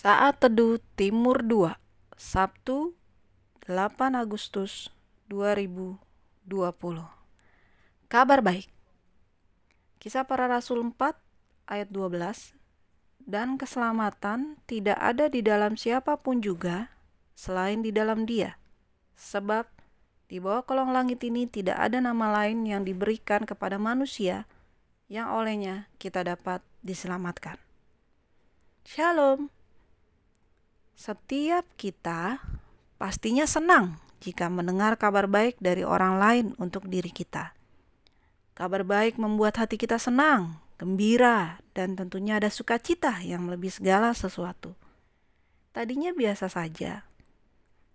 Saat 0.00 0.40
Teduh 0.40 0.80
Timur 0.96 1.44
2 1.44 1.76
Sabtu 2.16 2.96
8 3.68 4.16
Agustus 4.16 4.88
2020 5.28 6.00
Kabar 8.08 8.40
baik 8.40 8.72
Kisah 10.00 10.24
para 10.24 10.48
Rasul 10.48 10.80
4 10.88 11.20
ayat 11.68 11.92
12 11.92 12.16
Dan 13.28 13.60
keselamatan 13.60 14.56
tidak 14.64 14.96
ada 14.96 15.28
di 15.28 15.44
dalam 15.44 15.76
siapa 15.76 16.16
pun 16.16 16.40
juga 16.40 16.96
selain 17.36 17.84
di 17.84 17.92
dalam 17.92 18.24
dia 18.24 18.56
Sebab 19.20 19.68
di 20.32 20.40
bawah 20.40 20.64
kolong 20.64 20.96
langit 20.96 21.20
ini 21.28 21.44
tidak 21.44 21.76
ada 21.76 22.00
nama 22.00 22.40
lain 22.40 22.64
yang 22.64 22.88
diberikan 22.88 23.44
kepada 23.44 23.76
manusia 23.76 24.48
yang 25.12 25.28
olehnya 25.28 25.92
kita 26.00 26.24
dapat 26.24 26.64
diselamatkan. 26.80 27.60
Shalom. 28.88 29.59
Setiap 31.00 31.64
kita 31.80 32.44
pastinya 33.00 33.48
senang 33.48 33.96
jika 34.20 34.52
mendengar 34.52 35.00
kabar 35.00 35.24
baik 35.24 35.56
dari 35.56 35.80
orang 35.80 36.20
lain 36.20 36.46
untuk 36.60 36.92
diri 36.92 37.08
kita. 37.08 37.56
Kabar 38.52 38.84
baik 38.84 39.16
membuat 39.16 39.56
hati 39.56 39.80
kita 39.80 39.96
senang, 39.96 40.60
gembira, 40.76 41.64
dan 41.72 41.96
tentunya 41.96 42.36
ada 42.36 42.52
sukacita 42.52 43.16
yang 43.24 43.48
lebih 43.48 43.72
segala 43.72 44.12
sesuatu. 44.12 44.76
Tadinya 45.72 46.12
biasa 46.12 46.52
saja, 46.52 47.08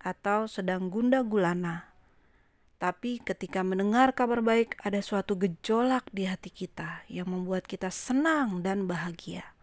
atau 0.00 0.48
sedang 0.48 0.88
gunda 0.88 1.20
gulana, 1.20 1.92
tapi 2.80 3.20
ketika 3.20 3.60
mendengar 3.60 4.16
kabar 4.16 4.40
baik, 4.40 4.80
ada 4.80 5.04
suatu 5.04 5.36
gejolak 5.36 6.08
di 6.08 6.24
hati 6.24 6.48
kita 6.48 7.04
yang 7.12 7.28
membuat 7.28 7.68
kita 7.68 7.92
senang 7.92 8.64
dan 8.64 8.88
bahagia. 8.88 9.53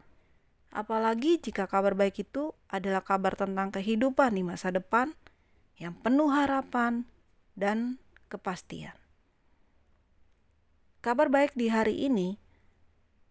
Apalagi 0.72 1.36
jika 1.44 1.68
kabar 1.68 2.00
baik 2.00 2.24
itu 2.24 2.56
adalah 2.72 3.04
kabar 3.04 3.36
tentang 3.36 3.76
kehidupan 3.76 4.40
di 4.40 4.44
masa 4.48 4.72
depan 4.72 5.12
yang 5.76 5.92
penuh 6.00 6.32
harapan 6.32 7.04
dan 7.60 8.00
kepastian. 8.32 8.96
Kabar 11.04 11.28
baik 11.28 11.58
di 11.60 11.68
hari 11.68 12.08
ini 12.08 12.40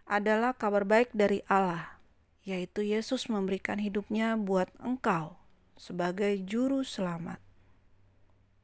adalah 0.04 0.52
kabar 0.52 0.84
baik 0.84 1.14
dari 1.16 1.40
Allah, 1.48 2.02
yaitu 2.44 2.84
Yesus 2.84 3.30
memberikan 3.30 3.80
hidupnya 3.80 4.36
buat 4.36 4.68
engkau 4.82 5.40
sebagai 5.80 6.36
juru 6.44 6.84
selamat. 6.84 7.40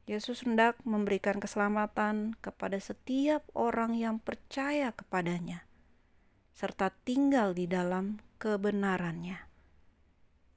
Yesus 0.05 0.45
hendak 0.45 0.77
memberikan 0.85 1.41
keselamatan 1.41 2.37
kepada 2.43 2.77
setiap 2.77 3.47
orang 3.57 3.95
yang 3.95 4.19
percaya 4.19 4.91
kepadanya, 4.91 5.65
serta 6.51 6.91
tinggal 7.07 7.55
di 7.55 7.65
dalam 7.65 8.19
kebenarannya. 8.37 9.43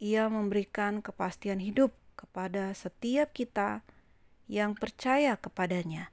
Ia 0.00 0.28
memberikan 0.33 1.05
kepastian 1.05 1.61
hidup 1.61 1.92
kepada 2.17 2.72
setiap 2.72 3.33
kita 3.33 3.84
yang 4.48 4.77
percaya 4.77 5.37
kepadanya. 5.37 6.12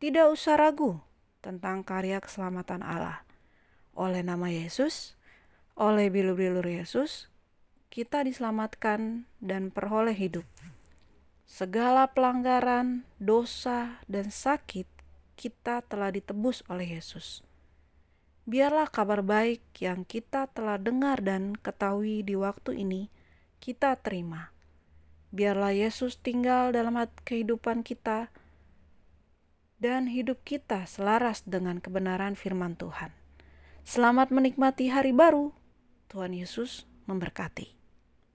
Tidak 0.00 0.28
usah 0.28 0.56
ragu 0.56 1.00
tentang 1.44 1.84
karya 1.84 2.20
keselamatan 2.20 2.80
Allah. 2.84 3.24
Oleh 3.96 4.22
nama 4.22 4.48
Yesus, 4.48 5.18
oleh 5.74 6.08
bilur-bilur 6.08 6.64
Yesus, 6.64 7.26
kita 7.88 8.22
diselamatkan 8.22 9.26
dan 9.40 9.72
peroleh 9.72 10.14
hidup. 10.14 10.44
Segala 11.48 12.12
pelanggaran, 12.12 13.08
dosa, 13.16 14.04
dan 14.04 14.28
sakit 14.28 14.84
kita 15.38 15.80
telah 15.86 16.12
ditebus 16.12 16.66
oleh 16.68 16.98
Yesus. 16.98 17.40
Biarlah 18.48 18.88
kabar 18.88 19.20
baik 19.20 19.60
yang 19.76 20.08
kita 20.08 20.48
telah 20.56 20.80
dengar 20.80 21.20
dan 21.20 21.52
ketahui 21.52 22.24
di 22.24 22.32
waktu 22.32 22.80
ini 22.80 23.12
kita 23.60 24.00
terima. 24.00 24.56
Biarlah 25.28 25.76
Yesus 25.76 26.16
tinggal 26.16 26.72
dalam 26.72 26.96
kehidupan 27.28 27.84
kita 27.84 28.32
dan 29.76 30.08
hidup 30.08 30.40
kita 30.48 30.88
selaras 30.88 31.44
dengan 31.44 31.76
kebenaran 31.76 32.40
firman 32.40 32.72
Tuhan. 32.72 33.12
Selamat 33.84 34.32
menikmati 34.32 34.88
hari 34.88 35.12
baru. 35.12 35.52
Tuhan 36.08 36.32
Yesus 36.32 36.88
memberkati. 37.04 37.77